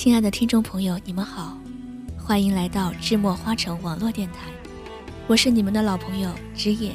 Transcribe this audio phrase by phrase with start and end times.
[0.00, 1.58] 亲爱的听众朋友，你们好，
[2.16, 4.50] 欢迎来到智墨花城网络电台，
[5.26, 6.94] 我是你们的老朋友知夜。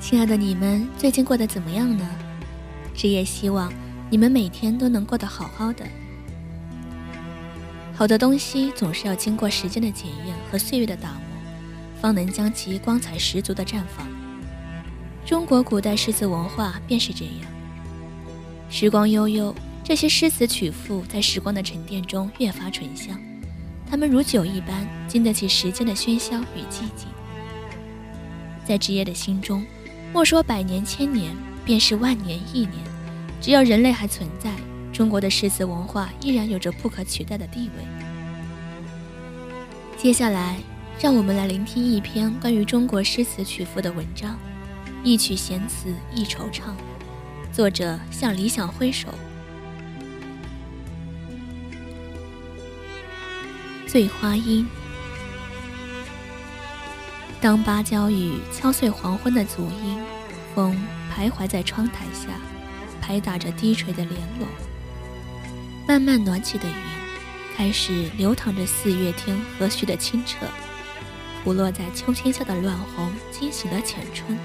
[0.00, 2.08] 亲爱的你们，最近过得怎么样呢？
[2.94, 3.70] 知夜希望
[4.08, 5.84] 你们每天都能过得好好的。
[7.94, 11.20] 好的东西总是要经过时间的检验和岁月的打磨，
[12.00, 14.08] 方能将其光彩十足的绽放。
[15.26, 17.34] 中国古代诗词文化便是这样。
[18.70, 19.54] 时光悠悠。
[19.88, 23.18] 这些诗词曲赋在时光的沉淀中越发醇香，
[23.90, 27.08] 它们如酒一般，经得起时间的喧嚣与寂静。
[28.66, 29.64] 在职业的心中，
[30.12, 32.72] 莫说百年千年，便是万年亿年，
[33.40, 34.52] 只要人类还存在，
[34.92, 37.82] 中国的诗词文化依然有着不可取代的地位。
[39.96, 40.58] 接下来，
[41.00, 44.34] 让我们来聆听一篇关于中国诗词曲赋的文章，
[45.02, 46.60] 《一曲闲词一惆怅》，
[47.54, 49.08] 作者向理想挥手。
[53.88, 54.68] 醉花阴。
[57.40, 59.98] 当芭蕉雨敲碎黄昏的足音，
[60.54, 60.78] 风
[61.10, 62.28] 徘徊在窗台下，
[63.00, 64.46] 拍打着低垂的帘拢。
[65.86, 66.74] 慢慢暖起的云，
[67.56, 70.46] 开始流淌着四月天和煦的清澈，
[71.42, 74.38] 铺落在秋千下的乱红惊醒了浅春，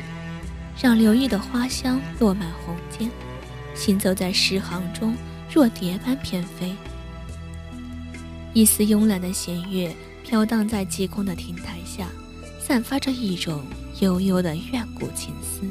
[0.81, 3.09] 让留意的花香落满红笺，
[3.75, 5.17] 行走在诗行中，
[5.51, 6.73] 若蝶般翩飞。
[8.53, 9.91] 一丝慵懒的弦乐
[10.23, 12.07] 飘荡在极空的亭台下，
[12.59, 13.63] 散发着一种
[13.99, 15.63] 悠悠的远古情思。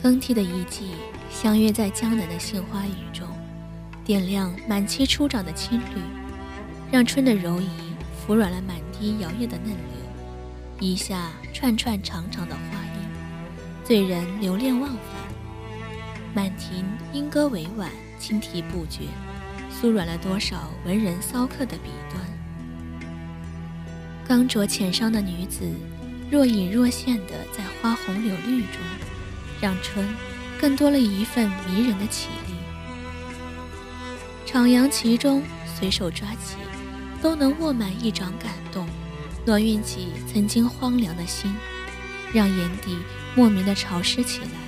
[0.00, 0.92] 更替的一季，
[1.28, 3.26] 相约在江南的杏花雨中，
[4.04, 6.00] 点亮满期初长的青绿，
[6.92, 7.68] 让春的柔仪
[8.24, 13.08] 服软了满地摇曳的嫩柳，一下串串长长的花影，
[13.84, 15.00] 醉人留恋忘返。
[16.32, 17.90] 满庭莺歌委婉。
[18.20, 19.04] 轻啼不绝，
[19.72, 22.22] 酥软了多少文人骚客的笔端。
[24.28, 25.64] 刚着浅裳的女子，
[26.30, 28.80] 若隐若现的在花红柳绿中，
[29.58, 30.06] 让春
[30.60, 32.54] 更多了一份迷人的绮丽。
[34.46, 36.56] 徜徉其中，随手抓起，
[37.22, 38.86] 都能握满一掌感动，
[39.46, 41.50] 暖运起曾经荒凉的心，
[42.34, 42.98] 让眼底
[43.34, 44.59] 莫名的潮湿起来。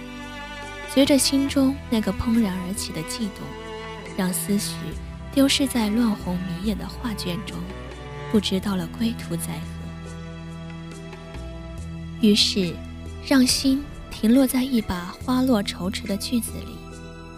[0.92, 3.47] 随着心中那个怦然而起的悸动，
[4.14, 4.75] 让思绪
[5.32, 7.56] 丢失在乱红迷眼的画卷中，
[8.30, 9.80] 不知到了归途在何。
[12.20, 12.75] 于是，
[13.26, 16.76] 让心停落在一把花落愁迟的句子里，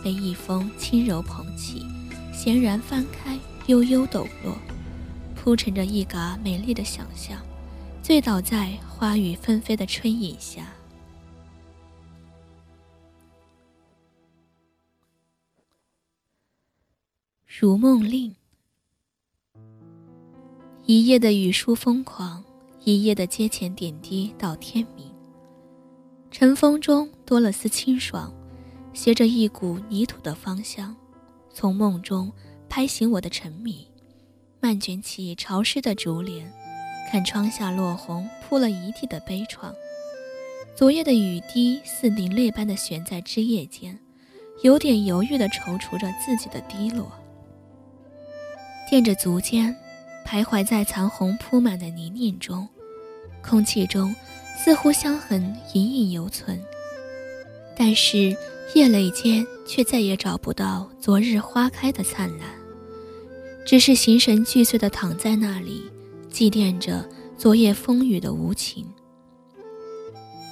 [0.03, 1.87] 被一风轻柔捧起，
[2.33, 4.59] 闲然翻开，悠悠抖落，
[5.37, 7.39] 铺陈着一嘎美丽的想象，
[8.03, 10.67] 醉倒在花雨纷飞的春影下。
[17.65, 18.37] 如梦令，
[20.85, 22.45] 一夜的雨疏疯狂，
[22.85, 25.11] 一夜的阶前点滴到天明。
[26.31, 28.31] 晨风中多了丝清爽，
[28.93, 30.95] 携着一股泥土的芳香，
[31.55, 32.31] 从梦中
[32.69, 33.89] 拍醒我的沉迷。
[34.61, 36.53] 漫卷起潮湿的竹帘，
[37.11, 39.73] 看窗下落红铺了一地的悲怆。
[40.77, 43.99] 昨夜的雨滴似凝泪般的悬在枝叶间，
[44.61, 47.11] 有点犹豫地踌躇着自己的低落。
[48.95, 49.75] 垫着足尖，
[50.25, 52.69] 徘徊在残红铺满的泥泞中，
[53.43, 54.15] 空气中
[54.57, 56.63] 似乎香痕隐隐犹存，
[57.77, 58.37] 但是
[58.77, 62.49] 叶蕾间却再也找不到昨日花开的灿烂，
[63.67, 65.83] 只是形神俱碎的躺在那里，
[66.31, 67.05] 祭奠着
[67.37, 68.87] 昨夜风雨的无情。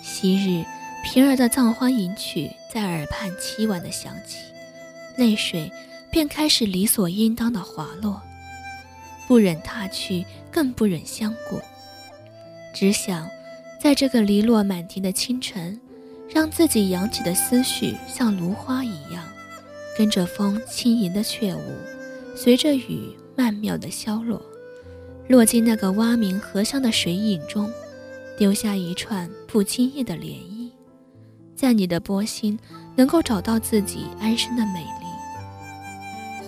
[0.02, 0.64] 昔日
[1.04, 4.38] 平儿的葬花吟曲在耳畔凄婉的响起，
[5.16, 5.70] 泪水。
[6.10, 8.20] 便开始理所应当的滑落，
[9.32, 11.58] 不忍踏去，更不忍相顾，
[12.74, 13.26] 只想
[13.80, 15.80] 在这个离落满庭的清晨，
[16.28, 19.24] 让自己扬起的思绪像芦花一样，
[19.96, 21.62] 跟着风轻盈的雀舞，
[22.36, 24.38] 随着雨曼妙的消落，
[25.28, 27.72] 落进那个蛙鸣荷香的水影中，
[28.36, 30.70] 丢下一串不经意的涟漪，
[31.56, 32.58] 在你的波心
[32.94, 35.06] 能够找到自己安身的美丽。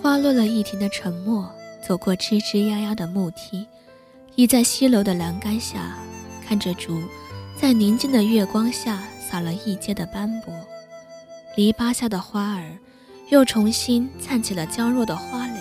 [0.03, 1.51] 花落了一庭的沉默，
[1.85, 3.63] 走过吱吱呀呀的木梯，
[4.35, 5.95] 倚在西楼的栏杆下，
[6.43, 6.99] 看着竹
[7.55, 10.51] 在宁静的月光下洒了一街的斑驳，
[11.55, 12.75] 篱笆下的花儿
[13.29, 15.59] 又重新灿起了娇弱的花蕾，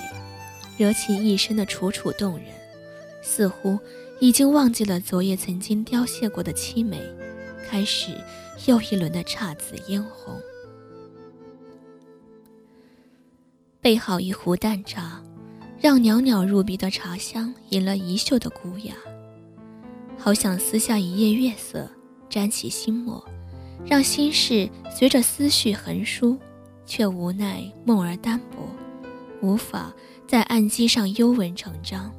[0.79, 2.47] 惹起一身的楚楚动人，
[3.23, 3.79] 似乎
[4.19, 7.03] 已经忘记了昨夜曾经凋谢过的凄美，
[7.69, 8.13] 开始
[8.65, 10.41] 又一轮的姹紫嫣红。
[13.83, 15.23] 备好一壶淡茶，
[15.85, 18.95] 让袅袅入鼻的茶香引了一袖的古雅。
[20.17, 21.87] 好想撕下一页月色，
[22.31, 23.23] 沾起心墨，
[23.85, 26.39] 让心事随着思绪横疏，
[26.87, 28.67] 却无奈梦儿单薄，
[29.43, 29.93] 无法
[30.27, 32.11] 在案几上幽文成章。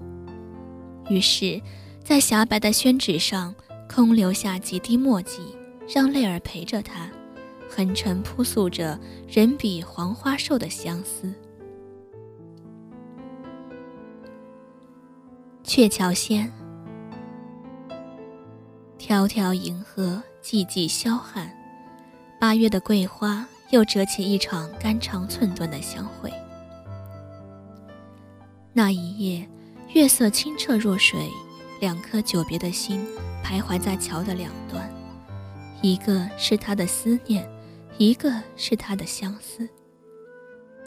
[1.10, 1.60] 于是，
[2.04, 3.56] 在狭白的宣纸上
[3.90, 5.40] 空留下几滴墨迹，
[5.92, 7.10] 让泪儿陪着他，
[7.68, 11.34] 横陈铺诉着人比黄花瘦的相思。
[15.68, 16.50] 鹊桥仙。
[19.00, 21.52] 迢迢银河，寂寂霄汉。
[22.40, 26.32] 八月的桂花又折起一场肝肠寸断的相会。
[28.74, 29.50] 那一夜，
[29.94, 31.28] 月色清澈若水，
[31.82, 33.04] 两颗久别的心
[33.44, 34.88] 徘徊在桥的两端，
[35.82, 37.50] 一个是他的思念，
[37.98, 39.68] 一个是他的相思。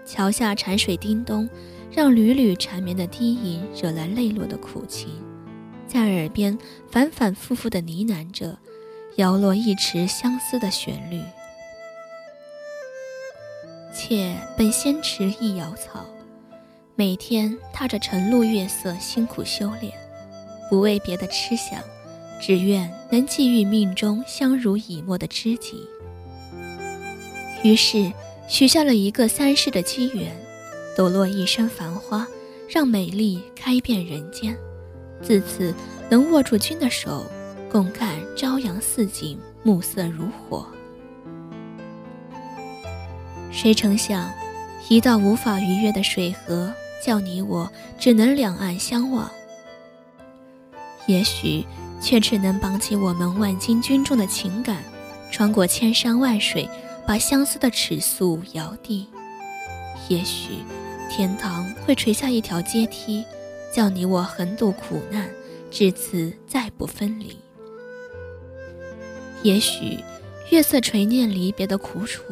[0.06, 1.48] 桥下潺水叮咚，
[1.90, 5.08] 让缕缕缠绵的低吟惹来泪落的苦情。
[5.86, 6.56] 在耳边
[6.90, 8.58] 反反复复的呢喃着，
[9.16, 11.20] 摇落一池相思的旋律。
[13.94, 16.04] 妾本仙池一瑶草，
[16.94, 19.92] 每天踏着晨露月色辛苦修炼，
[20.68, 21.82] 不为别的痴想，
[22.40, 25.82] 只愿能际遇命中相濡以沫的知己。
[27.64, 28.12] 于是
[28.46, 30.30] 许下了一个三世的机缘，
[30.98, 32.26] 抖落一身繁花，
[32.68, 34.58] 让美丽开遍人间。
[35.22, 35.72] 自此
[36.10, 37.24] 能握住君的手，
[37.70, 40.66] 共看朝阳似锦，暮色如火。
[43.52, 44.28] 谁成想，
[44.88, 49.30] 一道无法逾越的水河，叫你我只能两岸相望。
[51.06, 51.64] 也许，
[52.00, 54.82] 却只能绑起我们万斤军重的情感，
[55.30, 56.68] 穿过千山万水，
[57.06, 59.06] 把相思的尺素摇地。
[60.08, 60.64] 也许，
[61.08, 63.24] 天堂会垂下一条阶梯。
[63.70, 65.28] 叫你我横渡苦难，
[65.70, 67.36] 至此再不分离。
[69.42, 69.98] 也许
[70.50, 72.22] 月色垂念离别的苦楚，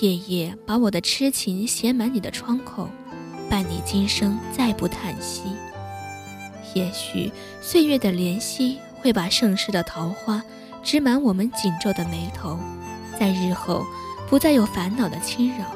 [0.00, 2.88] 夜夜把我的痴情写满你的窗口，
[3.50, 5.42] 伴你今生再不叹息。
[6.72, 7.30] 也许
[7.60, 10.42] 岁月的怜惜会把盛世的桃花
[10.82, 12.58] 织满我们紧皱的眉头，
[13.18, 13.84] 在日后
[14.30, 15.66] 不再有烦恼的侵扰。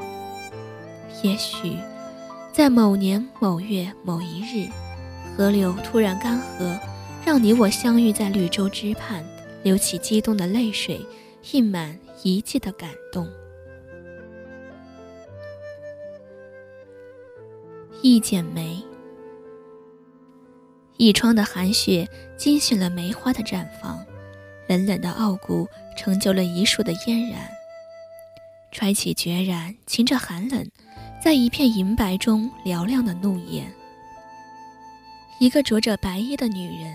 [1.22, 1.76] 也许
[2.54, 4.70] 在某年某月某一日。
[5.36, 6.78] 河流突然干涸，
[7.26, 9.24] 让你我相遇在绿洲之畔，
[9.64, 11.04] 流起激动的泪水，
[11.50, 13.28] 溢满一季的感动。
[18.02, 18.80] 一剪梅，
[20.96, 23.98] 一窗的寒雪惊醒了梅花的绽放，
[24.68, 25.66] 冷冷的傲骨
[25.96, 27.50] 成就了一树的嫣然。
[28.70, 30.64] 揣起决然，擎着寒冷，
[31.24, 33.72] 在一片银白中嘹亮的怒焰。
[35.38, 36.94] 一个着着白衣的女人，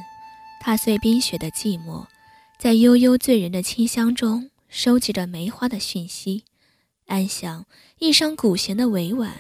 [0.62, 2.06] 踏碎冰雪的寂寞，
[2.56, 6.44] 在悠悠醉人的清香中收集着梅花的讯息，
[7.08, 7.66] 暗想
[7.98, 9.34] 一双古弦的委婉，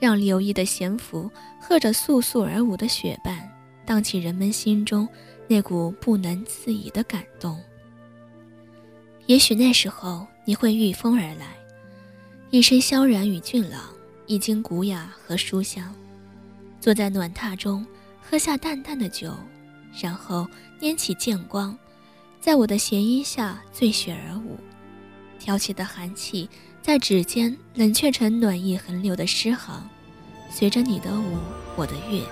[0.00, 1.30] 让留意的弦符
[1.60, 3.46] 和着簌簌而舞的雪瓣，
[3.84, 5.06] 荡起人们心中
[5.46, 7.60] 那股不能自已的感动。
[9.26, 11.54] 也许那时候你会御风而来，
[12.48, 13.94] 一身萧然与俊朗，
[14.32, 15.94] 一经古雅和书香，
[16.80, 17.86] 坐在暖榻中。
[18.22, 19.34] 喝下淡淡的酒，
[20.00, 20.48] 然后
[20.80, 21.76] 拈起剑光，
[22.40, 24.58] 在我的弦衣下醉雪而舞。
[25.38, 26.48] 挑起的寒气
[26.80, 29.86] 在指尖冷却成暖意横流的诗行，
[30.48, 31.36] 随着你的舞，
[31.76, 32.24] 我的乐，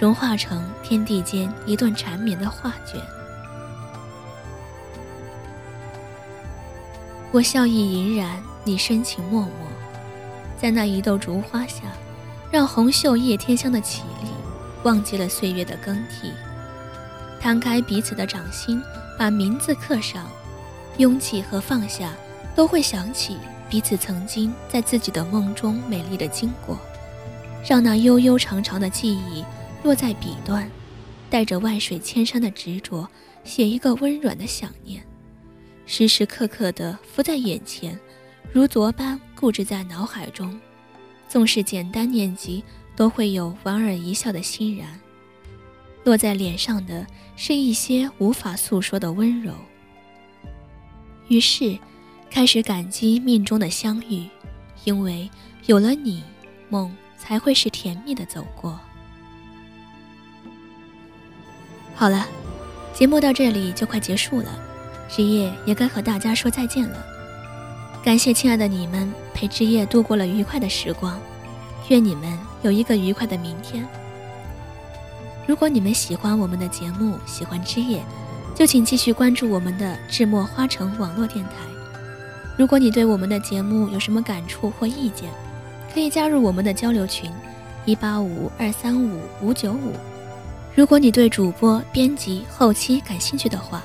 [0.00, 3.00] 融化成天地间一段缠绵的画卷。
[7.32, 9.71] 我笑意盈然，你深情脉脉，
[10.62, 11.82] 在那一斗烛花下，
[12.48, 14.30] 让红袖叶天香的绮丽。
[14.84, 16.32] 忘记了岁月的更替，
[17.40, 18.80] 摊开彼此的掌心，
[19.18, 20.28] 把名字刻上，
[20.98, 22.12] 拥挤和放下，
[22.54, 23.36] 都会想起
[23.68, 26.78] 彼此曾经在自己的梦中美丽的经过，
[27.68, 29.44] 让那悠悠长长的记忆
[29.82, 30.68] 落在笔端，
[31.30, 33.08] 带着万水千山的执着，
[33.42, 35.02] 写一个温软的想念，
[35.86, 37.96] 时时刻刻的浮在眼前，
[38.52, 40.56] 如昨般布置在脑海中，
[41.28, 42.62] 纵是简单念及。
[42.94, 45.00] 都会有莞尔一笑的欣然，
[46.04, 47.06] 落在脸上的
[47.36, 49.54] 是一些无法诉说的温柔。
[51.28, 51.78] 于是，
[52.30, 54.28] 开始感激命中的相遇，
[54.84, 55.28] 因为
[55.64, 56.22] 有了你，
[56.68, 58.78] 梦才会是甜蜜的走过。
[61.94, 62.28] 好了，
[62.92, 64.62] 节目到这里就快结束了，
[65.08, 67.06] 职业也该和大家说再见了。
[68.02, 71.16] 感谢亲爱的你们陪职业度过了愉快的时光。
[71.88, 73.86] 愿你们有一个愉快的明天。
[75.46, 78.02] 如果你们喜欢我们的节目，喜欢之夜，
[78.56, 81.52] 就请继续关注我们的智墨花城网络电台。
[82.58, 85.30] 如果你对我们的节目有什么感触或意见，
[85.94, 87.30] 可以加入我们的交流群：
[87.84, 89.92] 一八五二三五五九五。
[90.74, 93.80] 如果你对主播、编辑、后期感兴趣的话，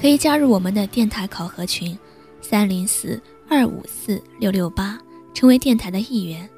[0.00, 1.96] 可以加入我们的电台考核群：
[2.40, 4.98] 三零四二五四六六八，
[5.32, 6.48] 成为电台的一员。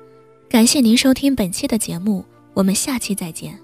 [0.48, 2.24] 感谢您收听本期的节目，
[2.54, 3.58] 我们下期再见。